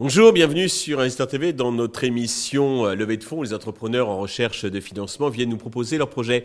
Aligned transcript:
Bonjour, 0.00 0.32
bienvenue 0.32 0.68
sur 0.68 1.00
Investor 1.00 1.26
TV 1.26 1.52
dans 1.52 1.72
notre 1.72 2.04
émission 2.04 2.86
euh, 2.86 2.94
Levée 2.94 3.16
de 3.16 3.24
fonds. 3.24 3.42
Les 3.42 3.52
entrepreneurs 3.52 4.08
en 4.08 4.20
recherche 4.20 4.64
de 4.64 4.78
financement 4.78 5.28
viennent 5.28 5.48
nous 5.48 5.56
proposer 5.56 5.98
leurs 5.98 6.08
projets. 6.08 6.44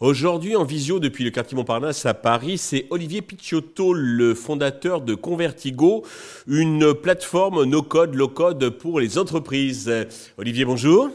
Aujourd'hui, 0.00 0.54
en 0.54 0.64
visio 0.64 1.00
depuis 1.00 1.24
le 1.24 1.30
quartier 1.30 1.56
Montparnasse 1.56 2.04
à 2.04 2.12
Paris, 2.12 2.58
c'est 2.58 2.86
Olivier 2.90 3.22
Picciotto, 3.22 3.94
le 3.94 4.34
fondateur 4.34 5.00
de 5.00 5.14
Convertigo, 5.14 6.04
une 6.46 6.92
plateforme 6.92 7.64
no-code, 7.64 8.14
low-code 8.14 8.68
pour 8.68 9.00
les 9.00 9.16
entreprises. 9.16 9.90
Olivier, 10.36 10.66
bonjour. 10.66 11.08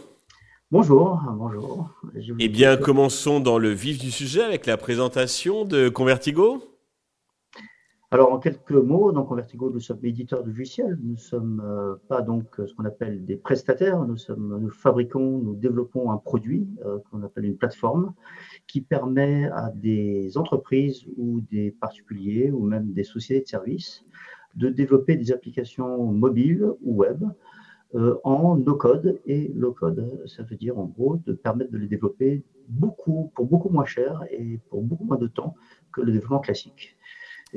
Bonjour, 0.71 1.19
bonjour. 1.37 1.91
Eh 2.39 2.49
bien, 2.49 2.77
commençons 2.77 3.39
dans 3.39 3.59
le 3.59 3.69
vif 3.69 3.99
du 3.99 4.09
sujet 4.09 4.41
avec 4.41 4.65
la 4.65 4.77
présentation 4.77 5.65
de 5.65 5.89
Convertigo. 5.89 6.63
Alors, 8.15 8.31
en 8.31 8.39
quelques 8.39 8.71
mots, 8.71 9.11
donc 9.11 9.27
Convertigo, 9.27 9.69
nous 9.69 9.81
sommes 9.81 9.99
éditeurs 10.03 10.41
de 10.41 10.47
logiciels. 10.47 10.97
Nous 11.03 11.15
ne 11.15 11.17
sommes 11.17 11.61
euh, 11.65 11.95
pas 12.07 12.21
donc 12.21 12.45
ce 12.65 12.73
qu'on 12.73 12.85
appelle 12.85 13.25
des 13.25 13.35
prestataires. 13.35 14.05
Nous, 14.05 14.15
sommes, 14.15 14.57
nous 14.57 14.69
fabriquons, 14.69 15.39
nous 15.39 15.53
développons 15.53 16.09
un 16.11 16.15
produit 16.15 16.65
euh, 16.85 16.99
qu'on 17.11 17.23
appelle 17.23 17.43
une 17.43 17.57
plateforme 17.57 18.13
qui 18.67 18.79
permet 18.79 19.49
à 19.51 19.69
des 19.75 20.37
entreprises 20.37 21.05
ou 21.17 21.41
des 21.51 21.71
particuliers 21.71 22.51
ou 22.51 22.63
même 22.63 22.93
des 22.93 23.03
sociétés 23.03 23.41
de 23.41 23.47
services 23.49 24.05
de 24.55 24.69
développer 24.69 25.17
des 25.17 25.33
applications 25.33 26.01
mobiles 26.05 26.71
ou 26.83 26.95
web 26.95 27.21
euh, 27.95 28.15
en 28.23 28.55
no-code 28.55 29.19
et 29.25 29.51
low-code. 29.53 30.23
Ça 30.25 30.43
veut 30.43 30.55
dire 30.55 30.79
en 30.79 30.85
gros 30.85 31.17
de 31.17 31.33
permettre 31.33 31.71
de 31.71 31.79
les 31.79 31.87
développer 31.89 32.45
beaucoup, 32.69 33.33
pour 33.35 33.45
beaucoup 33.45 33.67
moins 33.67 33.83
cher 33.83 34.23
et 34.31 34.61
pour 34.69 34.83
beaucoup 34.83 35.03
moins 35.03 35.17
de 35.17 35.27
temps 35.27 35.53
que 35.91 35.99
le 35.99 36.13
développement 36.13 36.39
classique. 36.39 36.94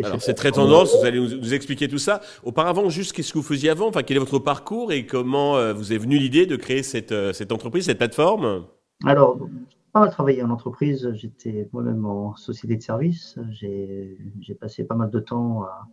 Alors 0.04 0.22
c'est 0.22 0.34
très 0.34 0.52
tendance, 0.52 0.96
vous 0.96 1.04
allez 1.04 1.20
nous, 1.20 1.54
expliquer 1.54 1.88
tout 1.88 1.98
ça. 1.98 2.20
Auparavant, 2.44 2.88
juste 2.88 3.12
qu'est-ce 3.12 3.32
que 3.32 3.38
vous 3.38 3.44
faisiez 3.44 3.70
avant? 3.70 3.88
Enfin, 3.88 4.02
quel 4.02 4.16
est 4.16 4.20
votre 4.20 4.38
parcours 4.38 4.92
et 4.92 5.06
comment 5.06 5.56
euh, 5.56 5.72
vous 5.72 5.92
est 5.92 5.98
venue 5.98 6.18
l'idée 6.18 6.46
de 6.46 6.56
créer 6.56 6.82
cette, 6.82 7.12
euh, 7.12 7.32
cette, 7.32 7.52
entreprise, 7.52 7.86
cette 7.86 7.98
plateforme? 7.98 8.66
Alors, 9.04 9.38
pas 9.92 10.00
mal 10.00 10.10
travaillé 10.10 10.42
en 10.42 10.50
entreprise. 10.50 11.10
J'étais 11.14 11.68
moi-même 11.72 12.04
en 12.06 12.36
société 12.36 12.76
de 12.76 12.82
service. 12.82 13.38
J'ai 13.50 14.54
passé 14.60 14.84
pas 14.84 14.94
mal 14.94 15.10
de 15.10 15.20
temps 15.20 15.62
à, 15.64 15.88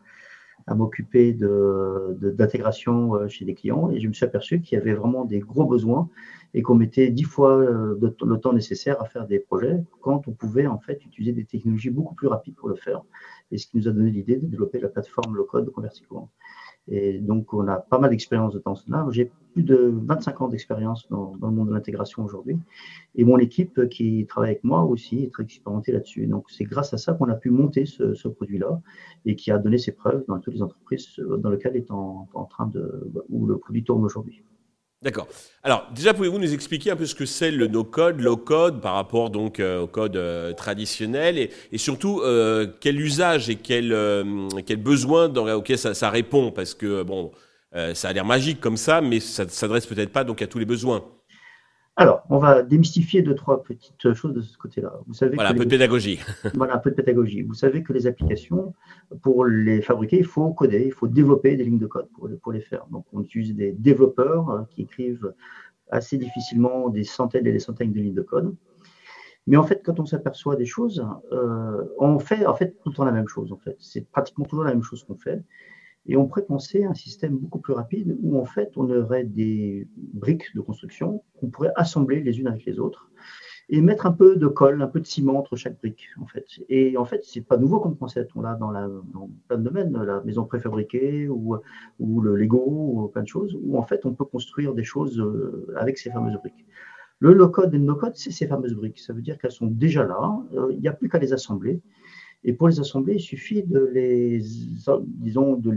à 0.68 0.76
m'occuper 0.76 1.34
d'intégration 1.34 3.14
de, 3.14 3.20
euh, 3.20 3.28
chez 3.28 3.46
des 3.46 3.54
clients 3.54 3.92
et 3.92 4.00
je 4.00 4.08
me 4.08 4.14
suis 4.14 4.26
aperçu 4.26 4.62
qu'il 4.62 4.78
y 4.78 4.82
avait 4.82 4.94
vraiment 4.94 5.26
des 5.26 5.40
gros 5.40 5.66
besoins 5.66 6.10
et 6.54 6.62
qu'on 6.62 6.76
mettait 6.76 7.10
dix 7.10 7.24
fois 7.24 7.58
le 7.60 8.36
temps 8.38 8.54
nécessaire 8.54 9.02
à 9.02 9.06
faire 9.06 9.28
des 9.28 9.40
projets 9.40 9.84
quand 10.02 10.28
on 10.28 10.32
pouvait 10.32 10.68
en 10.68 10.80
fait 10.80 11.06
utiliser 11.06 11.34
des 11.34 11.46
technologies 11.46 11.90
beaucoup 11.90 12.16
plus 12.16 12.28
rapides 12.28 12.56
pour 12.56 12.70
le 12.70 12.76
faire 12.76 13.04
et 13.52 13.58
ce 13.58 13.68
qui 13.68 13.78
nous 13.78 13.88
a 13.88 13.92
donné 13.92 14.10
l'idée 14.10 14.38
de 14.38 14.48
développer 14.48 14.80
la 14.80 14.90
plateforme 14.90 15.36
low-code 15.36 15.70
Convertico. 15.72 16.30
Et 16.88 17.20
donc, 17.20 17.54
on 17.54 17.68
a 17.68 17.78
pas 17.78 17.98
mal 17.98 18.12
d'expérience 18.12 18.54
de 18.54 18.60
temps 18.60 18.76
cela. 18.76 19.08
J'ai 19.10 19.32
plus 19.54 19.64
de 19.64 19.92
25 20.06 20.42
ans 20.42 20.48
d'expérience 20.48 21.08
dans, 21.10 21.34
le 21.42 21.50
monde 21.50 21.70
de 21.70 21.74
l'intégration 21.74 22.24
aujourd'hui. 22.24 22.58
Et 23.16 23.24
mon 23.24 23.38
équipe 23.38 23.90
qui 23.90 24.26
travaille 24.28 24.52
avec 24.52 24.64
moi 24.64 24.84
aussi 24.84 25.24
est 25.24 25.32
très 25.32 25.44
expérimentée 25.44 25.92
là-dessus. 25.92 26.28
Donc, 26.28 26.46
c'est 26.50 26.66
grâce 26.66 26.94
à 26.94 26.98
ça 26.98 27.14
qu'on 27.14 27.30
a 27.30 27.36
pu 27.36 27.50
monter 27.50 27.86
ce, 27.86 28.28
produit-là 28.28 28.82
et 29.26 29.36
qui 29.36 29.52
a 29.52 29.58
donné 29.58 29.78
ses 29.78 29.94
preuves 29.94 30.24
dans 30.28 30.40
toutes 30.40 30.54
les 30.54 30.62
entreprises 30.62 31.20
dans 31.40 31.50
lesquelles 31.50 31.76
est 31.76 31.90
en, 31.92 32.28
en 32.34 32.46
train 32.46 32.68
de, 32.68 33.12
où 33.30 33.46
le 33.46 33.58
produit 33.58 33.84
tourne 33.84 34.04
aujourd'hui. 34.04 34.44
D'accord. 35.06 35.28
Alors, 35.62 35.88
déjà, 35.94 36.16
pouvez-vous 36.16 36.40
nous 36.40 36.52
expliquer 36.52 36.90
un 36.90 36.96
peu 36.96 37.06
ce 37.06 37.14
que 37.14 37.28
c'est 37.28 37.52
le 37.52 37.68
no-code, 37.68 38.20
low-code 38.20 38.82
par 38.82 38.96
rapport 38.96 39.30
donc 39.30 39.60
euh, 39.60 39.82
au 39.82 39.88
code 39.88 40.16
euh, 40.16 40.52
traditionnel 40.54 41.38
et, 41.38 41.78
surtout 41.78 42.22
euh, 42.22 42.66
quel 42.80 43.00
usage 43.00 43.48
et 43.48 43.56
quel, 43.56 43.96
quel 44.66 44.78
besoin 44.78 45.30
dans, 45.30 45.48
auquel 45.54 45.78
ça, 45.78 45.94
ça, 45.94 46.10
répond 46.10 46.52
Parce 46.52 46.74
que, 46.74 47.04
bon, 47.04 47.32
ça 47.94 48.10
a 48.10 48.14
l'air 48.14 48.26
magique 48.26 48.60
comme 48.60 48.78
ça, 48.78 49.00
mais 49.00 49.20
ça 49.20 49.46
ne 49.46 49.50
s'adresse 49.52 49.86
peut-être 49.86 50.12
pas 50.12 50.24
donc 50.24 50.42
à 50.42 50.48
tous 50.48 50.58
les 50.58 50.66
besoins. 50.66 51.06
Alors, 51.98 52.24
on 52.30 52.40
va 52.40 52.62
démystifier 52.62 53.22
deux, 53.22 53.36
trois 53.36 53.64
petites 53.64 54.14
choses 54.14 54.34
de 54.34 54.42
ce 54.42 54.58
côté-là. 54.58 55.00
Vous 55.08 55.14
savez 55.14 55.36
voilà, 55.36 55.52
un 55.52 55.54
peu 55.54 55.64
de 55.64 55.70
pédagogie. 55.70 56.20
voilà, 56.54 56.76
un 56.76 56.80
peu 56.80 56.90
de 56.90 56.96
pédagogie. 56.96 57.42
Vous 57.42 57.54
savez 57.54 57.84
que 57.84 57.94
les 57.94 58.06
applications, 58.06 58.74
pour 59.22 59.46
les 59.46 59.82
fabriquer, 59.82 60.18
il 60.18 60.26
faut 60.26 60.52
coder, 60.52 60.84
il 60.86 60.92
faut 60.92 61.08
développer 61.08 61.56
des 61.56 61.64
lignes 61.64 61.80
de 61.80 61.88
code 61.88 62.10
pour, 62.14 62.30
pour 62.42 62.52
les 62.52 62.60
faire. 62.60 62.86
Donc, 62.92 63.06
on 63.14 63.22
utilise 63.22 63.56
des 63.56 63.72
développeurs 63.72 64.50
hein, 64.50 64.68
qui 64.72 64.82
écrivent 64.82 65.34
assez 65.90 66.18
difficilement 66.18 66.90
des 66.90 67.06
centaines 67.06 67.48
et 67.48 67.54
des 67.54 67.60
centaines 67.60 67.94
de 67.94 68.00
lignes 68.00 68.14
de 68.14 68.22
code. 68.22 68.54
Mais 69.48 69.58
en 69.58 69.64
fait, 69.64 69.82
quand 69.84 70.00
on 70.00 70.06
s'aperçoit 70.06 70.56
des 70.56 70.66
choses, 70.66 71.06
euh, 71.32 71.84
on 72.00 72.20
fait 72.20 72.46
en 72.46 72.56
fait 72.56 72.72
tout 72.84 72.90
le 72.90 72.96
temps 72.96 73.06
la 73.06 73.12
même 73.12 73.28
chose. 73.28 73.52
En 73.54 73.58
fait, 73.58 73.78
c'est 73.80 74.10
pratiquement 74.10 74.46
toujours 74.46 74.66
la 74.66 74.72
même 74.72 74.84
chose 74.84 75.04
qu'on 75.04 75.16
fait. 75.16 75.44
Et 76.08 76.18
on 76.18 76.28
pourrait 76.28 76.46
penser 76.46 76.84
à 76.84 76.90
un 76.90 76.94
système 76.94 77.36
beaucoup 77.38 77.60
plus 77.60 77.74
rapide 77.74 78.18
où 78.22 78.40
en 78.40 78.46
fait 78.46 78.72
on 78.76 78.90
aurait 78.90 79.24
des 79.24 79.88
briques 79.96 80.54
de 80.56 80.62
construction 80.62 81.24
qu'on 81.40 81.50
pourrait 81.50 81.72
assembler 81.76 82.22
les 82.22 82.40
unes 82.40 82.48
avec 82.48 82.66
les 82.66 82.80
autres 82.80 83.10
et 83.70 83.82
mettre 83.82 84.06
un 84.06 84.12
peu 84.12 84.36
de 84.36 84.48
colle, 84.48 84.82
un 84.82 84.88
peu 84.88 85.00
de 85.00 85.08
ciment 85.08 85.40
entre 85.40 85.56
chaque 85.56 85.80
brique 85.80 86.08
en 86.22 86.28
fait. 86.28 86.46
Et 86.70 86.98
en 86.98 87.06
fait, 87.06 87.22
c'est 87.24 87.42
pas 87.42 87.58
nouveau 87.58 87.80
comme 87.80 87.98
concept. 87.98 88.32
On 88.36 88.42
l'a 88.42 88.54
dans, 88.54 88.72
dans 88.72 89.30
plein 89.48 89.58
de 89.58 89.64
domaines, 89.64 89.98
la 90.04 90.22
maison 90.22 90.46
préfabriquée 90.46 91.28
ou, 91.28 91.56
ou 92.00 92.22
le 92.22 92.36
Lego 92.36 92.64
ou 92.64 93.08
plein 93.08 93.24
de 93.24 93.28
choses 93.28 93.58
où 93.64 93.78
en 93.78 93.84
fait 93.84 94.06
on 94.06 94.14
peut 94.14 94.26
construire 94.26 94.76
des 94.76 94.84
choses 94.84 95.20
euh, 95.20 95.74
avec 95.78 95.98
ces 95.98 96.12
fameuses 96.12 96.38
briques. 96.38 96.66
Le 97.20 97.34
low-code 97.34 97.74
et 97.74 97.78
le 97.78 97.86
no-code, 97.86 98.16
c'est 98.16 98.32
ces 98.32 98.46
fameuses 98.46 98.76
briques. 98.76 99.00
Ça 99.00 99.14
veut 99.14 99.22
dire 99.22 99.38
qu'elles 99.38 99.52
sont 99.52 99.68
déjà 99.68 100.04
là. 100.04 100.38
Euh, 100.54 100.68
il 100.72 100.80
n'y 100.80 100.88
a 100.88 100.94
plus 100.94 101.10
qu'à 101.10 101.18
les 101.18 101.32
assembler. 101.32 101.82
Et 102.48 102.54
pour 102.54 102.68
les 102.68 102.80
assembler, 102.80 103.16
il 103.16 103.20
suffit 103.20 103.64
de 103.64 103.80
les, 103.92 104.40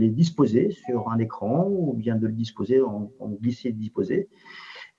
disposer 0.09 0.69
sur 0.69 1.09
un 1.09 1.17
écran 1.17 1.67
ou 1.67 1.93
bien 1.93 2.15
de 2.15 2.27
les 2.27 2.33
disposer 2.33 2.79
en, 2.79 3.11
en 3.19 3.29
glisser 3.29 3.69
et 3.69 3.73
disposer 3.73 4.29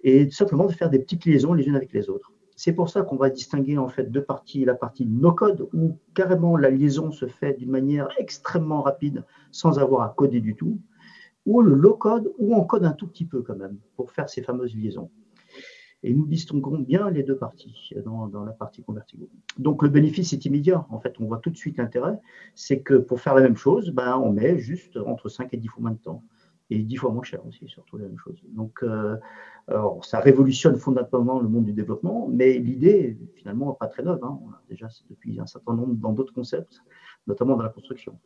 et 0.03 0.31
simplement 0.31 0.67
de 0.67 0.73
faire 0.73 0.91
des 0.91 0.99
petites 0.99 1.25
liaisons 1.25 1.53
les 1.53 1.67
unes 1.67 1.77
avec 1.77 1.93
les 1.93 2.09
autres. 2.09 2.33
C'est 2.57 2.73
pour 2.73 2.91
ça 2.91 3.03
qu'on 3.03 3.17
va 3.17 3.31
distinguer 3.31 3.79
en 3.79 3.89
fait 3.89 4.11
deux 4.11 4.25
parties, 4.25 4.65
la 4.65 4.75
partie 4.75 5.07
no-code 5.07 5.69
où 5.73 5.97
carrément 6.15 6.57
la 6.57 6.71
liaison 6.71 7.11
se 7.11 7.27
fait 7.27 7.55
d'une 7.55 7.71
manière 7.71 8.09
extrêmement 8.19 8.83
rapide 8.83 9.25
sans 9.51 9.79
avoir 9.79 10.03
à 10.03 10.13
coder 10.15 10.41
du 10.41 10.57
tout, 10.57 10.79
ou 11.47 11.63
le 11.63 11.75
low-code 11.75 12.33
où 12.39 12.55
on 12.55 12.65
code 12.65 12.85
un 12.85 12.93
tout 12.93 13.07
petit 13.07 13.25
peu 13.25 13.43
quand 13.43 13.57
même 13.57 13.79
pour 13.97 14.11
faire 14.11 14.29
ces 14.29 14.43
fameuses 14.43 14.75
liaisons. 14.75 15.11
Et 16.03 16.15
nous 16.15 16.27
distinguons 16.27 16.79
bien 16.79 17.11
les 17.11 17.23
deux 17.23 17.37
parties 17.37 17.93
dans, 18.05 18.45
la 18.45 18.53
partie 18.53 18.83
Convertigo. 18.83 19.29
Donc 19.59 19.83
le 19.83 19.91
bénéfice 19.91 20.33
est 20.33 20.45
immédiat. 20.47 20.87
En 20.89 20.99
fait, 20.99 21.15
on 21.21 21.27
voit 21.27 21.39
tout 21.39 21.51
de 21.51 21.57
suite 21.57 21.77
l'intérêt. 21.77 22.19
C'est 22.55 22.81
que 22.81 22.95
pour 22.95 23.21
faire 23.21 23.35
la 23.35 23.43
même 23.43 23.57
chose, 23.57 23.91
ben, 23.91 24.17
on 24.17 24.33
met 24.33 24.59
juste 24.59 24.97
entre 24.97 25.29
5 25.29 25.53
et 25.53 25.59
10 25.59 25.69
fois 25.69 25.83
moins 25.83 25.91
de 25.93 25.99
temps. 25.99 26.23
Et 26.71 26.79
10 26.79 26.97
fois 26.97 27.11
moins 27.11 27.25
cher 27.25 27.45
aussi, 27.47 27.67
surtout 27.69 27.99
la 27.99 28.05
même 28.05 28.17
chose. 28.17 28.41
Donc, 28.51 28.79
euh, 28.83 29.17
alors, 29.67 30.05
ça 30.05 30.21
révolutionne 30.21 30.77
fondamentalement 30.77 31.41
le 31.41 31.49
monde 31.49 31.65
du 31.65 31.73
développement, 31.73 32.29
mais 32.31 32.59
l'idée, 32.59 33.19
finalement, 33.35 33.71
n'est 33.71 33.77
pas 33.79 33.89
très 33.89 34.05
neuve. 34.05 34.21
Hein. 34.23 34.39
On 34.43 34.51
a 34.51 34.63
déjà 34.69 34.87
depuis 35.11 35.41
un 35.41 35.47
certain 35.47 35.75
nombre 35.75 35.95
dans 35.95 36.13
d'autres 36.13 36.33
concepts, 36.33 36.81
notamment 37.27 37.57
dans 37.57 37.65
la 37.65 37.71
construction. 37.71 38.17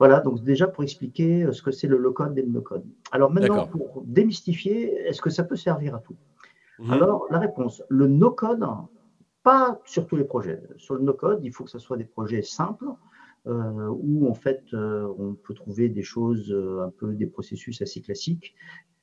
Voilà, 0.00 0.20
donc 0.20 0.42
déjà 0.42 0.66
pour 0.66 0.82
expliquer 0.82 1.46
ce 1.52 1.62
que 1.62 1.70
c'est 1.70 1.86
le 1.86 1.96
low-code 1.96 2.36
et 2.36 2.42
le 2.42 2.48
no-code. 2.48 2.84
Alors 3.12 3.30
maintenant, 3.30 3.68
pour 3.68 4.02
démystifier, 4.04 4.92
est-ce 5.06 5.22
que 5.22 5.30
ça 5.30 5.44
peut 5.44 5.56
servir 5.56 5.94
à 5.94 6.00
tout? 6.00 6.16
Mhm. 6.78 6.92
Alors, 6.92 7.26
la 7.30 7.38
réponse, 7.38 7.82
le 7.88 8.06
no-code, 8.06 8.66
pas 9.42 9.80
sur 9.84 10.06
tous 10.06 10.16
les 10.16 10.24
projets. 10.24 10.60
Sur 10.76 10.94
le 10.94 11.02
no-code, 11.02 11.40
il 11.44 11.52
faut 11.52 11.64
que 11.64 11.70
ce 11.70 11.78
soit 11.78 11.96
des 11.96 12.04
projets 12.04 12.42
simples, 12.42 12.86
euh, 13.46 13.88
où 13.90 14.28
en 14.28 14.34
fait 14.34 14.62
euh, 14.72 15.06
on 15.18 15.34
peut 15.34 15.54
trouver 15.54 15.88
des 15.88 16.02
choses, 16.02 16.50
euh, 16.50 16.82
un 16.82 16.90
peu 16.90 17.12
des 17.12 17.26
processus 17.26 17.82
assez 17.82 18.00
classiques, 18.00 18.54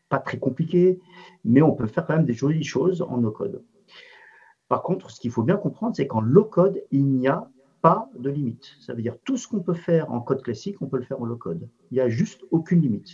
pas 0.10 0.18
très 0.18 0.40
compliqués, 0.40 1.00
mais 1.46 1.62
on 1.62 1.74
peut 1.74 1.86
faire 1.88 2.06
quand 2.08 2.16
même 2.16 2.26
des 2.26 2.34
jolies 2.34 2.64
choses 2.64 3.02
en 3.04 3.18
no-code. 3.20 3.64
Par 4.68 4.82
contre, 4.82 5.12
ce 5.12 5.20
qu'il 5.20 5.32
faut 5.32 5.44
bien 5.44 5.58
comprendre, 5.58 5.96
c'est 5.96 6.08
qu'en 6.08 6.22
low-code, 6.22 6.82
il 6.92 7.06
n'y 7.06 7.28
a 7.28 7.50
pas 7.82 8.10
de 8.18 8.30
limite. 8.30 8.66
Ça 8.80 8.94
veut 8.94 9.02
dire 9.02 9.18
tout 9.26 9.38
ce 9.38 9.48
qu'on 9.48 9.62
peut 9.62 9.74
faire 9.74 10.12
en 10.12 10.22
code 10.22 10.42
classique, 10.42 10.82
on 10.82 10.88
peut 10.88 10.98
le 10.98 11.04
faire 11.04 11.22
en 11.22 11.26
low-code. 11.26 11.70
Il 11.92 11.96
n'y 11.96 12.00
a 12.00 12.10
juste 12.10 12.42
aucune 12.52 12.82
limite. 12.82 13.10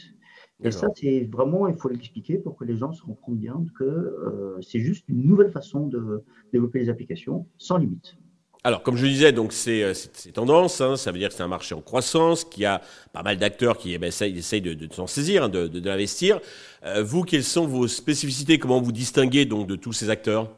Et 0.64 0.72
ça, 0.72 0.88
c'est 0.96 1.30
vraiment, 1.32 1.68
il 1.68 1.76
faut 1.76 1.90
l'expliquer 1.90 2.38
pour 2.38 2.56
que 2.56 2.64
les 2.64 2.78
gens 2.78 2.92
se 2.92 3.04
comprennent 3.04 3.36
bien 3.36 3.64
que 3.78 3.84
euh, 3.84 4.60
c'est 4.62 4.80
juste 4.80 5.08
une 5.08 5.24
nouvelle 5.24 5.52
façon 5.52 5.86
de 5.86 6.24
développer 6.52 6.80
les 6.80 6.90
applications 6.90 7.46
sans 7.58 7.78
limite. 7.78 8.18
Alors, 8.64 8.82
comme 8.82 8.98
je 8.98 9.06
disais, 9.06 9.32
donc 9.32 9.54
c'est 9.54 9.84
euh, 9.84 9.94
tendance, 10.34 10.82
hein, 10.82 10.98
ça 10.98 11.12
veut 11.12 11.20
dire 11.20 11.30
que 11.30 11.36
c'est 11.36 11.44
un 11.44 11.48
marché 11.48 11.76
en 11.76 11.82
croissance, 11.82 12.44
qu'il 12.44 12.64
y 12.64 12.66
a 12.66 12.82
pas 13.14 13.22
mal 13.22 13.38
d'acteurs 13.38 13.78
qui 13.78 13.94
eh 13.94 13.98
ben, 14.00 14.08
essayent, 14.08 14.62
de, 14.62 14.74
de 14.74 14.94
s'en 14.94 15.06
saisir, 15.06 15.44
hein, 15.44 15.50
de, 15.50 15.68
de, 15.68 15.88
l'investir. 15.88 16.42
Euh, 16.84 17.04
vous, 17.04 17.22
quelles 17.22 17.44
sont 17.44 17.68
vos 17.68 17.88
spécificités? 17.88 18.58
Comment 18.58 18.82
vous 18.82 18.92
distinguez 18.92 19.46
donc 19.46 19.68
de 19.68 19.76
tous 19.76 19.94
ces 19.94 20.10
acteurs? 20.10 20.50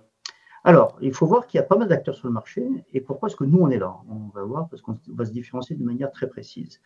Alors, 0.64 0.98
il 1.02 1.14
faut 1.14 1.28
voir 1.28 1.46
qu'il 1.46 1.58
y 1.58 1.62
a 1.62 1.66
pas 1.66 1.78
mal 1.78 1.88
d'acteurs 1.88 2.16
sur 2.16 2.28
le 2.28 2.34
marché. 2.34 2.66
Et 2.94 3.02
pourquoi 3.02 3.30
est-ce 3.30 3.36
que 3.36 3.44
nous, 3.44 3.60
on 3.60 3.70
est 3.70 3.78
là? 3.78 3.96
On 4.10 4.30
va 4.34 4.44
voir 4.44 4.70
parce 4.70 4.82
qu'on 4.82 4.98
va 5.10 5.26
se 5.26 5.32
différencier 5.32 5.76
de 5.76 5.84
manière 5.84 6.12
très 6.12 6.28
précise. 6.28 6.82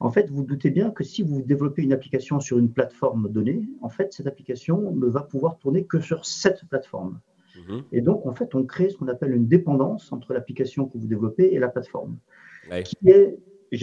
En 0.00 0.10
fait, 0.10 0.28
vous 0.30 0.44
doutez 0.44 0.70
bien 0.70 0.90
que 0.90 1.04
si 1.04 1.22
vous 1.22 1.42
développez 1.42 1.82
une 1.82 1.92
application 1.92 2.40
sur 2.40 2.58
une 2.58 2.70
plateforme 2.70 3.28
donnée, 3.30 3.62
en 3.80 3.88
fait, 3.88 4.12
cette 4.12 4.26
application 4.26 4.92
ne 4.92 5.06
va 5.06 5.22
pouvoir 5.22 5.58
tourner 5.58 5.84
que 5.84 6.00
sur 6.00 6.26
cette 6.26 6.64
plateforme. 6.68 7.20
Mhm. 7.56 7.84
Et 7.92 8.00
donc, 8.00 8.26
en 8.26 8.34
fait, 8.34 8.54
on 8.54 8.64
crée 8.64 8.90
ce 8.90 8.96
qu'on 8.96 9.08
appelle 9.08 9.34
une 9.34 9.46
dépendance 9.46 10.12
entre 10.12 10.34
l'application 10.34 10.86
que 10.86 10.98
vous 10.98 11.06
développez 11.06 11.54
et 11.54 11.58
la 11.58 11.68
plateforme, 11.68 12.16
qui 12.84 12.96
est 13.08 13.38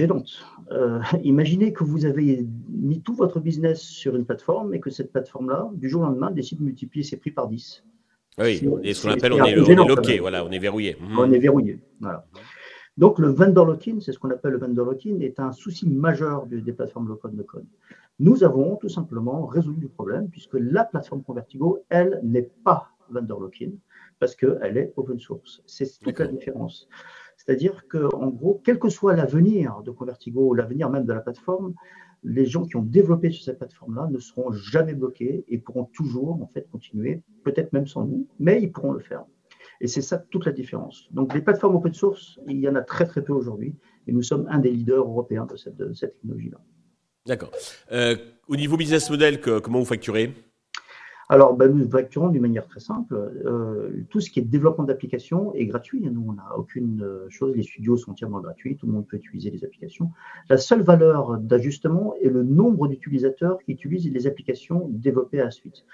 honte. 0.10 0.46
Euh, 0.72 1.00
imaginez 1.24 1.74
que 1.74 1.84
vous 1.84 2.06
avez 2.06 2.46
mis 2.70 3.02
tout 3.02 3.14
votre 3.14 3.40
business 3.40 3.82
sur 3.82 4.16
une 4.16 4.26
plateforme 4.26 4.74
et 4.74 4.80
que 4.80 4.90
cette 4.90 5.12
plateforme-là, 5.12 5.70
du 5.74 5.90
jour 5.90 6.02
au 6.02 6.06
lendemain, 6.06 6.32
décide 6.32 6.60
de 6.60 6.64
multiplier 6.64 7.04
ses 7.04 7.18
prix 7.18 7.32
par 7.32 7.48
10. 7.48 7.84
Oui, 8.38 8.62
et 8.84 8.94
ce 8.94 9.04
qu'on 9.04 9.14
appelle, 9.14 9.34
on 9.34 9.44
est, 9.44 9.80
on 9.80 9.88
loqué, 9.88 10.20
voilà, 10.20 10.46
on 10.46 10.52
est 10.52 10.60
verrouillé. 10.60 10.96
On 11.18 11.32
est 11.32 11.40
verrouillé, 11.40 11.80
voilà. 12.00 12.26
Donc 13.02 13.18
le 13.18 13.30
vendor 13.30 13.66
lock-in, 13.66 14.00
c'est 14.00 14.12
ce 14.12 14.20
qu'on 14.20 14.30
appelle 14.30 14.52
le 14.52 14.60
vendor 14.60 14.86
lock-in, 14.86 15.20
est 15.22 15.40
un 15.40 15.52
souci 15.54 15.90
majeur 15.90 16.46
des 16.46 16.72
plateformes 16.72 17.08
low-code 17.08 17.34
no 17.34 17.44
code. 17.44 17.66
Nous 18.20 18.44
avons 18.44 18.76
tout 18.76 18.90
simplement 18.90 19.48
résolu 19.48 19.82
le 19.82 19.88
problème 19.88 20.30
puisque 20.30 20.54
la 20.54 20.86
plateforme 20.86 21.24
Convertigo, 21.24 21.84
elle, 21.90 22.20
n'est 22.22 22.52
pas 22.64 22.92
vendor 23.10 23.40
lock-in 23.40 23.72
parce 24.20 24.36
qu'elle 24.36 24.78
est 24.78 24.94
open 24.98 25.20
source. 25.20 25.64
C'est 25.66 26.00
toute 26.00 26.20
la 26.20 26.28
différence. 26.28 26.88
C'est-à-dire 27.38 27.88
qu'en 27.88 28.28
gros, 28.28 28.62
quel 28.64 28.78
que 28.78 28.90
soit 28.90 29.16
l'avenir 29.16 29.82
de 29.82 29.90
Convertigo, 29.90 30.54
l'avenir 30.54 30.92
même 30.92 31.06
de 31.06 31.14
la 31.14 31.22
plateforme, 31.22 31.74
les 32.24 32.46
gens 32.46 32.66
qui 32.66 32.76
ont 32.76 32.84
développé 32.84 33.32
sur 33.32 33.44
cette 33.44 33.58
plateforme-là 33.58 34.10
ne 34.12 34.20
seront 34.20 34.52
jamais 34.52 34.94
bloqués 34.94 35.44
et 35.48 35.58
pourront 35.58 35.86
toujours 35.86 36.40
en 36.40 36.46
fait 36.54 36.70
continuer, 36.70 37.24
peut-être 37.44 37.74
même 37.74 37.88
sans 37.88 38.06
nous, 38.06 38.28
mais 38.38 38.62
ils 38.62 38.72
pourront 38.72 38.94
le 38.94 39.00
faire. 39.00 39.26
Et 39.82 39.88
c'est 39.88 40.02
ça 40.02 40.20
toute 40.20 40.46
la 40.46 40.52
différence. 40.52 41.08
Donc 41.12 41.34
les 41.34 41.42
plateformes 41.42 41.76
open 41.76 41.94
source, 41.94 42.40
il 42.48 42.60
y 42.60 42.70
en 42.70 42.76
a 42.76 42.82
très 42.82 43.06
très 43.06 43.24
peu 43.24 43.34
aujourd'hui, 43.34 43.76
et 44.08 44.12
nous 44.12 44.22
sommes 44.22 44.48
un 44.50 44.60
des 44.60 44.70
leaders 44.70 45.04
européens 45.04 45.48
de 45.48 45.58
cette, 45.58 45.78
technologie-là. 46.00 46.60
D'accord. 47.26 47.52
Euh, 47.92 48.16
au 48.48 48.56
niveau 48.56 48.78
business 48.78 49.10
model, 49.10 49.42
comment 49.42 49.80
vous 49.80 49.86
facturez? 49.86 50.34
Alors, 51.30 51.56
ben, 51.56 51.74
nous 51.74 51.90
facturons 51.90 52.28
d'une 52.28 52.42
manière 52.42 52.68
très 52.68 52.82
simple. 52.82 53.16
Euh, 53.16 54.04
tout 54.10 54.20
ce 54.20 54.30
qui 54.30 54.40
est 54.40 54.44
développement 54.44 54.84
d'applications 54.84 55.56
est 55.56 55.66
gratuit. 55.66 56.02
Nous, 56.02 56.26
on 56.28 56.34
n'a 56.34 56.58
aucune 56.58 57.02
euh, 57.04 57.26
chose. 57.30 57.56
Les 57.56 57.64
studios 57.64 57.96
sont 57.96 58.12
entièrement 58.12 58.42
gratuits. 58.42 58.76
Tout 58.76 58.86
le 58.86 58.92
monde 58.92 59.08
peut 59.08 59.16
utiliser 59.16 59.50
les 59.50 59.64
applications. 59.64 60.12
La 60.50 60.58
seule 60.58 60.82
valeur 60.82 61.38
d'ajustement 61.38 62.16
est 62.22 62.28
le 62.28 62.44
nombre 62.44 62.90
d'utilisateurs 62.90 63.60
qui 63.64 63.72
utilisent 63.72 64.12
les 64.12 64.28
applications 64.28 64.90
développées 64.90 65.40
à 65.40 65.46
la 65.46 65.52
suite. 65.52 65.86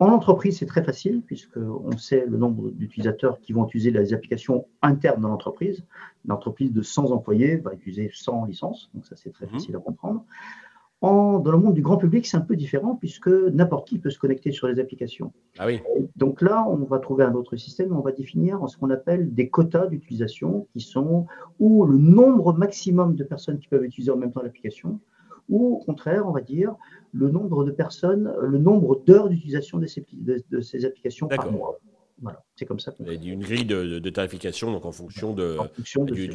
En 0.00 0.08
entreprise, 0.10 0.58
c'est 0.58 0.66
très 0.66 0.84
facile 0.84 1.22
puisqu'on 1.22 1.96
sait 1.98 2.24
le 2.26 2.36
nombre 2.36 2.70
d'utilisateurs 2.70 3.40
qui 3.40 3.52
vont 3.52 3.66
utiliser 3.66 3.90
les 3.90 4.14
applications 4.14 4.66
internes 4.80 5.20
dans 5.20 5.28
l'entreprise. 5.28 5.84
Une 6.24 6.32
entreprise 6.32 6.72
de 6.72 6.82
100 6.82 7.10
employés 7.10 7.56
va 7.56 7.72
utiliser 7.74 8.10
100 8.12 8.44
licences, 8.44 8.90
donc 8.94 9.06
ça 9.06 9.16
c'est 9.16 9.32
très 9.32 9.46
mmh. 9.46 9.50
facile 9.50 9.76
à 9.76 9.80
comprendre. 9.80 10.24
En, 11.00 11.38
dans 11.38 11.52
le 11.52 11.58
monde 11.58 11.74
du 11.74 11.82
grand 11.82 11.96
public, 11.96 12.26
c'est 12.26 12.36
un 12.36 12.42
peu 12.42 12.56
différent 12.56 12.96
puisque 12.96 13.28
n'importe 13.28 13.88
qui 13.88 13.98
peut 13.98 14.10
se 14.10 14.18
connecter 14.18 14.50
sur 14.50 14.66
les 14.66 14.80
applications. 14.80 15.32
Ah 15.58 15.66
oui. 15.66 15.80
Donc 16.16 16.42
là, 16.42 16.64
on 16.68 16.76
va 16.84 16.98
trouver 16.98 17.24
un 17.24 17.34
autre 17.34 17.56
système. 17.56 17.96
On 17.96 18.00
va 18.00 18.10
définir 18.10 18.68
ce 18.68 18.76
qu'on 18.76 18.90
appelle 18.90 19.32
des 19.32 19.48
quotas 19.48 19.86
d'utilisation 19.86 20.66
qui 20.72 20.80
sont 20.80 21.26
ou 21.60 21.84
le 21.84 21.98
nombre 21.98 22.52
maximum 22.52 23.14
de 23.14 23.22
personnes 23.22 23.60
qui 23.60 23.68
peuvent 23.68 23.84
utiliser 23.84 24.10
en 24.10 24.16
même 24.16 24.32
temps 24.32 24.42
l'application, 24.42 24.98
ou 25.48 25.74
au 25.74 25.78
contraire, 25.78 26.26
on 26.26 26.32
va 26.32 26.40
dire 26.40 26.74
le 27.12 27.30
nombre 27.30 27.64
de 27.64 27.70
personnes, 27.70 28.32
le 28.40 28.58
nombre 28.58 29.02
d'heures 29.06 29.28
d'utilisation 29.28 29.78
de 29.78 29.86
ces, 29.86 30.04
de, 30.12 30.60
ces 30.60 30.84
applications 30.84 31.26
par 31.28 31.50
mois. 31.50 31.78
Voilà, 32.20 32.42
c'est 32.56 32.66
comme 32.66 32.80
ça. 32.80 32.92
Une 32.98 33.40
grille 33.40 33.64
de, 33.64 34.10
tarification 34.10 34.72
donc 34.72 34.84
en 34.84 34.92
fonction, 34.92 35.34
de, 35.34 35.56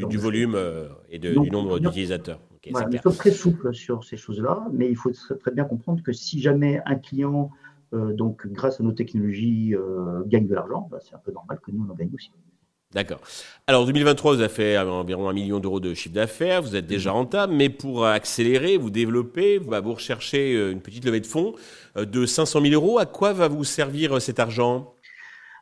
du, 0.07 0.18
volume 0.18 0.56
euh, 0.56 0.88
et 1.10 1.19
du 1.19 1.51
nombre 1.51 1.80
d'utilisateurs. 1.80 2.39
voilà, 2.71 2.88
nous 2.88 2.98
sommes 3.00 3.15
très 3.15 3.31
souples 3.31 3.74
sur 3.74 4.04
ces 4.04 4.15
choses-là, 4.15 4.65
mais 4.71 4.89
il 4.89 4.95
faut 4.95 5.12
très 5.12 5.51
bien 5.51 5.65
comprendre 5.65 6.01
que 6.01 6.13
si 6.13 6.39
jamais 6.39 6.81
un 6.86 6.95
client, 6.95 7.51
euh, 7.94 8.13
donc 8.13 8.48
grâce 8.48 8.80
à 8.80 8.83
nos 8.83 8.94
technologies, 8.94 9.75
euh, 9.75 10.24
gagne 10.25 10.48
de 10.48 10.56
l'argent, 10.56 10.88
bah, 10.89 11.00
c'est 11.01 11.15
un 11.15 11.19
peu 11.19 11.33
normal 11.33 11.60
que 11.62 11.71
nous, 11.71 11.86
on 11.86 11.92
en 11.92 11.95
gagne 11.95 12.12
aussi. 12.13 12.31
D'accord. 12.94 13.19
Alors, 13.66 13.86
2023, 13.86 14.36
vous 14.36 14.40
avez 14.42 14.54
fait 14.54 14.78
environ 14.78 15.30
un 15.30 15.34
million 15.34 15.60
d'euros 15.60 15.80
de 15.80 15.94
chiffre 15.94 16.13
d'affaires, 16.13 16.62
vous 16.62 16.75
êtes 16.75 16.86
déjà 16.86 17.12
rentable, 17.12 17.54
mais 17.54 17.69
pour 17.69 18.06
accélérer, 18.06 18.78
vous 18.78 18.92
développer, 18.92 19.60
bah, 19.60 19.80
vous 19.80 19.94
recherchez 19.94 20.54
euh, 20.54 20.72
une 20.72 20.81
petite 20.81 21.06
levée 21.06 21.22
de 21.22 21.25
fonds 21.25 21.56
euh, 21.98 22.06
de 22.06 22.25
500 22.25 22.62
000 22.62 22.74
euros. 22.74 23.00
À 23.00 23.06
quoi 23.06 23.34
va 23.34 23.48
vous 23.48 23.63
servir 23.63 24.18
euh, 24.18 24.19
cet 24.19 24.40
argent? 24.40 24.94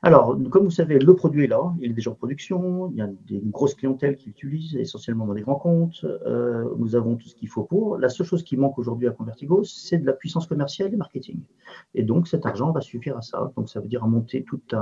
Alors, 0.03 0.35
comme 0.49 0.63
vous 0.63 0.71
savez, 0.71 0.97
le 0.97 1.15
produit 1.15 1.43
est 1.43 1.47
là, 1.47 1.75
il 1.79 1.91
est 1.91 1.93
déjà 1.93 2.09
en 2.09 2.15
production, 2.15 2.89
il 2.89 2.97
y 2.97 3.01
a 3.01 3.07
des 3.27 3.39
grosses 3.45 3.75
clientèles 3.75 4.17
qui 4.17 4.29
l'utilisent, 4.29 4.75
essentiellement 4.75 5.27
dans 5.27 5.35
des 5.35 5.43
grands 5.43 5.59
comptes, 5.59 6.03
euh, 6.03 6.65
nous 6.79 6.95
avons 6.95 7.17
tout 7.17 7.27
ce 7.27 7.35
qu'il 7.35 7.49
faut 7.49 7.65
pour. 7.65 7.99
La 7.99 8.09
seule 8.09 8.25
chose 8.25 8.41
qui 8.41 8.57
manque 8.57 8.79
aujourd'hui 8.79 9.07
à 9.07 9.11
Convertigo, 9.11 9.63
c'est 9.63 9.99
de 9.99 10.05
la 10.07 10.13
puissance 10.13 10.47
commerciale 10.47 10.91
et 10.91 10.97
marketing. 10.97 11.41
Et 11.93 12.01
donc, 12.01 12.27
cet 12.27 12.47
argent 12.47 12.71
va 12.71 12.81
suffire 12.81 13.15
à 13.15 13.21
ça. 13.21 13.51
Donc, 13.55 13.69
ça 13.69 13.79
veut 13.79 13.87
dire 13.87 14.03
à 14.03 14.07
monter 14.07 14.43
toute 14.43 14.73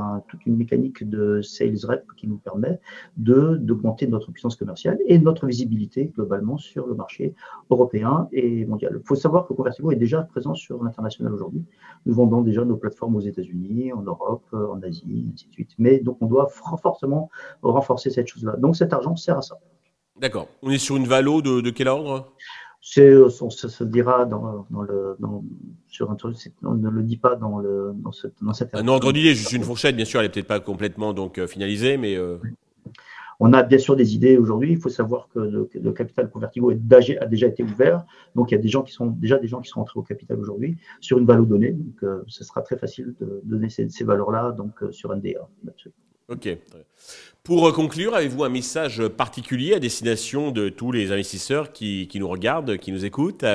une 0.45 0.56
mécanique 0.56 1.04
de 1.04 1.42
sales 1.42 1.75
rep 1.83 2.06
qui 2.16 2.25
nous 2.25 2.38
permet 2.38 2.80
d'augmenter 3.18 4.07
notre 4.07 4.31
puissance 4.31 4.56
commerciale 4.56 5.00
et 5.06 5.19
notre 5.19 5.48
visibilité 5.48 6.13
globalement 6.16 6.57
sur 6.57 6.88
le 6.88 6.95
marché 6.95 7.36
européen 7.69 8.30
et 8.31 8.66
mondial. 8.66 8.98
Il 9.01 9.06
faut 9.06 9.16
savoir 9.16 9.48
que 9.48 9.54
Convertigo 9.54 9.92
est 9.92 9.98
déjà 9.98 10.21
présent 10.21 10.56
sur 10.56 10.81
l'international 10.81 11.33
aujourd'hui. 11.33 11.66
Nous 12.06 12.13
vendons 12.13 12.42
déjà 12.42 12.63
nos 12.63 12.77
plateformes 12.77 13.18
aux 13.18 13.19
États-Unis, 13.19 13.92
en 13.92 14.01
Europe, 14.01 14.45
en 14.54 14.81
Asie 14.81 15.09
ainsi 15.34 15.48
de 15.48 15.54
suite. 15.54 15.72
Mais 15.78 16.00
donc, 16.00 16.18
on 16.22 16.28
doit 16.28 16.50
fortement 16.82 17.30
renforcer 17.62 18.10
cette 18.10 18.28
chose-là. 18.28 18.56
Donc, 18.58 18.76
cet 18.76 18.94
argent 18.94 19.16
sert 19.16 19.38
à 19.38 19.42
ça. 19.42 19.58
D'accord. 20.20 20.48
On 20.62 20.70
est 20.70 20.78
sur 20.78 20.98
une 20.98 21.08
valo 21.08 21.42
de, 21.42 21.62
de 21.62 21.70
quel 21.70 21.88
ordre? 21.88 22.34
C'est, 22.82 23.14
on 23.16 23.50
se, 23.50 23.84
dira 23.84 24.26
dans, 24.26 24.66
le, 24.82 25.18
sur 25.88 26.10
un 26.10 26.18
on 26.64 26.76
ne 26.76 26.90
le 26.90 27.04
dit 27.04 27.18
pas 27.18 27.36
dans, 27.36 27.60
le, 27.60 27.92
dans, 27.96 28.14
ce, 28.14 28.28
dans 28.42 28.54
cette. 28.54 28.74
Un 28.74 28.88
ordre 28.88 29.12
d'idée, 29.12 29.36
juste 29.36 29.52
une 29.52 29.64
fourchette, 29.64 29.98
bien 29.98 30.06
sûr, 30.06 30.22
elle 30.22 30.28
n'est 30.28 30.32
peut-être 30.32 30.48
pas 30.48 30.62
complètement 30.62 31.14
donc 31.14 31.38
euh, 31.38 31.48
finalisée, 31.48 31.98
mais. 31.98 32.16
Euh, 32.16 32.38
on 33.40 33.54
a 33.54 33.64
bien 33.64 33.78
sûr 33.78 33.96
des 33.96 34.16
idées 34.16 34.38
aujourd'hui. 34.38 34.72
Il 34.74 34.78
faut 34.78 34.90
savoir 34.90 35.30
que 35.34 35.40
le, 35.40 35.92
capital 35.94 36.30
Convertigo 36.30 36.72
a 36.72 36.76
déjà 37.26 37.48
été 37.48 37.64
ouvert. 37.64 38.06
Donc, 38.36 38.52
il 38.52 38.56
y 38.56 38.58
a 38.58 38.62
des 38.62 38.68
gens 38.68 38.84
qui 38.84 38.92
sont, 38.92 39.08
déjà 39.08 39.38
des 39.38 39.48
gens 39.48 39.62
qui 39.62 39.70
sont 39.70 39.80
entrés 39.80 40.00
au 40.00 40.04
capital 40.04 40.38
aujourd'hui 40.40 40.78
sur 41.00 41.18
une 41.18 41.26
valeur 41.26 41.46
donnée. 41.46 41.72
Donc, 41.72 42.04
euh, 42.04 42.22
ce 42.28 42.44
sera 42.44 42.62
très 42.62 42.78
facile 42.78 43.16
de 43.20 43.42
donner 43.44 43.70
ces, 43.70 43.88
valeurs-là 44.04 44.52
donc, 44.52 44.84
euh, 44.84 44.92
sur 44.92 45.16
NDA. 45.16 45.48
OK. 46.28 46.50
Pour 47.44 47.68
euh, 47.68 47.72
conclure, 47.72 48.14
avez-vous 48.14 48.44
un 48.44 48.50
message 48.50 49.08
particulier 49.08 49.74
à 49.74 49.80
destination 49.80 50.52
de 50.52 50.68
tous 50.68 50.92
les 50.92 51.12
investisseurs 51.14 51.72
qui 51.72 52.10
nous 52.16 52.28
regardent, 52.28 52.78
qui 52.78 52.92
nous 52.92 53.06
écoutent? 53.06 53.46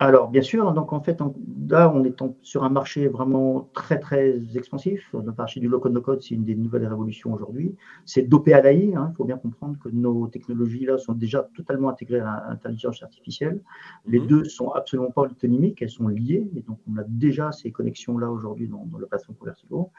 Alors, 0.00 0.30
bien 0.30 0.42
sûr, 0.42 0.72
donc 0.74 0.92
en 0.92 1.00
fait, 1.00 1.20
là, 1.68 1.90
on 1.92 2.04
est 2.04 2.14
sur 2.42 2.62
un 2.62 2.68
marché 2.68 3.08
vraiment 3.08 3.68
très, 3.74 3.98
très 3.98 4.38
expansif. 4.56 5.12
Le 5.12 5.32
marché 5.36 5.58
du 5.58 5.66
low-code, 5.66 5.92
no-code, 5.92 6.22
c'est 6.22 6.36
une 6.36 6.44
des 6.44 6.54
nouvelles 6.54 6.86
révolutions 6.86 7.32
aujourd'hui. 7.32 7.74
C'est 8.04 8.22
dopé 8.22 8.52
à 8.52 8.62
l'AI. 8.62 8.94
Hein. 8.94 9.08
Il 9.12 9.16
faut 9.16 9.24
bien 9.24 9.38
comprendre 9.38 9.76
que 9.82 9.88
nos 9.88 10.28
technologies-là 10.28 10.98
sont 10.98 11.14
déjà 11.14 11.48
totalement 11.56 11.88
intégrées 11.88 12.20
à 12.20 12.46
l'intelligence 12.48 13.02
artificielle. 13.02 13.60
Les 14.06 14.20
mhm. 14.20 14.26
deux 14.28 14.44
sont 14.44 14.70
absolument 14.70 15.10
pas 15.10 15.22
autonomiques, 15.22 15.82
elles 15.82 15.90
sont 15.90 16.06
liées. 16.06 16.48
Et 16.54 16.60
donc, 16.60 16.78
on 16.88 16.96
a 16.96 17.02
déjà 17.04 17.50
ces 17.50 17.72
connexions-là 17.72 18.30
aujourd'hui 18.30 18.68
dans, 18.68 18.86
dans, 18.86 18.98
le 18.98 19.06
plateforme 19.06 19.36
Convertigo. 19.36 19.90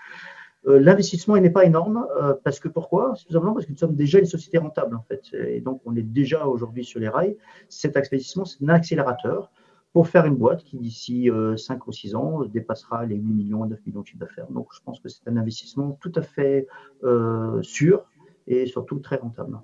Euh, 0.67 0.79
L'investissement 0.79 1.35
n'est 1.35 1.49
pas 1.49 1.65
énorme 1.65 2.07
euh, 2.21 2.35
parce 2.41 2.61
que 2.61 2.69
pourquoi? 2.69 3.15
Simplement 3.17 3.53
parce 3.53 3.65
que 3.65 3.71
nous 3.71 3.77
sommes 3.77 3.95
déjà 3.95 4.19
une 4.19 4.25
société 4.25 4.59
rentable 4.59 4.95
en 4.95 5.03
fait, 5.03 5.23
et 5.33 5.61
donc 5.61 5.81
on 5.85 5.95
est 5.95 6.01
déjà 6.03 6.45
aujourd'hui 6.47 6.83
sur 6.83 6.99
les 6.99 7.07
rails. 7.07 7.37
Cet 7.69 7.95
investissement, 7.95 8.43
c'est 8.43 8.61
un 8.61 8.67
accélérateur 8.67 9.49
pour 9.93 10.07
faire 10.07 10.25
une 10.25 10.35
boîte 10.35 10.63
qui, 10.63 10.77
d'ici 10.77 11.29
5 11.29 11.31
euh, 11.33 11.79
ou 11.87 11.91
6 11.91 12.15
ans, 12.15 12.45
dépassera 12.45 13.05
les 13.05 13.15
8 13.15 13.21
millions, 13.21 13.65
9 13.65 13.79
millions 13.85 14.01
de 14.01 14.05
chiffre 14.05 14.19
d'affaires. 14.19 14.47
Donc, 14.51 14.67
je 14.73 14.79
pense 14.83 14.99
que 14.99 15.09
c'est 15.09 15.27
un 15.27 15.37
investissement 15.37 15.97
tout 16.01 16.11
à 16.15 16.21
fait 16.21 16.67
euh, 17.03 17.61
sûr 17.63 18.05
et 18.47 18.65
surtout 18.67 18.99
très 18.99 19.17
rentable. 19.17 19.59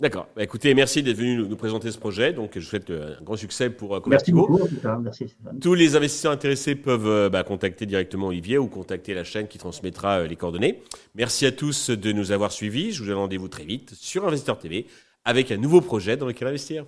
D'accord. 0.00 0.26
Bah, 0.34 0.42
écoutez, 0.42 0.74
merci 0.74 1.02
d'être 1.02 1.18
venu 1.18 1.36
nous, 1.36 1.56
présenter 1.56 1.90
ce 1.90 1.98
projet. 1.98 2.32
Donc, 2.32 2.52
je 2.54 2.60
vous 2.60 2.64
souhaite 2.64 2.90
euh, 2.90 3.14
un 3.20 3.22
grand 3.22 3.36
succès 3.36 3.68
pour 3.68 4.00
Merci 4.08 4.32
beaucoup. 4.32 4.58
Merci, 5.02 5.36
Tous 5.60 5.74
les 5.74 5.96
investisseurs 5.96 6.32
intéressés 6.32 6.74
peuvent 6.74 7.30
bah, 7.30 7.44
contacter 7.44 7.84
directement 7.84 8.28
Olivier 8.28 8.56
ou 8.56 8.68
contacter 8.68 9.12
la 9.12 9.22
chaîne 9.22 9.48
qui 9.48 9.58
transmettra 9.58 10.24
les 10.24 10.36
coordonnées. 10.36 10.82
Merci 11.14 11.44
à 11.44 11.52
tous 11.52 11.90
de 11.90 12.12
nous 12.12 12.32
avoir 12.32 12.52
suivis. 12.52 12.90
Je 12.92 13.02
vous 13.02 13.08
donne 13.08 13.18
rendez-vous 13.18 13.48
très 13.48 13.64
vite 13.64 13.92
sur 13.94 14.26
Investeur 14.26 14.58
TV 14.58 14.86
avec 15.24 15.52
un 15.52 15.58
nouveau 15.58 15.82
projet 15.82 16.16
dans 16.16 16.26
lequel 16.26 16.48
investir. 16.48 16.86